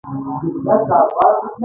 غریب 0.27 0.55
د 0.65 0.67
امید 0.69 0.89
نغمه 0.99 1.27
ده 1.39 1.47